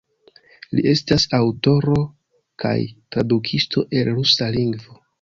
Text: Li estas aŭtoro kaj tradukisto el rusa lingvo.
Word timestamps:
Li 0.77 0.85
estas 0.91 1.25
aŭtoro 1.41 1.99
kaj 2.65 2.75
tradukisto 3.15 3.89
el 4.01 4.15
rusa 4.21 4.53
lingvo. 4.61 5.03